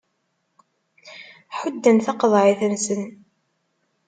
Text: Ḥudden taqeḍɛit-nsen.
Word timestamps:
Ḥudden 1.57 1.97
taqeḍɛit-nsen. 2.05 3.03